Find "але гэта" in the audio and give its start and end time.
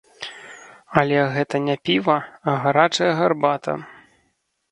1.01-1.55